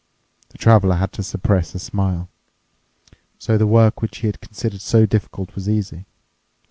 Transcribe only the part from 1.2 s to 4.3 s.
suppress a smile. So the work which he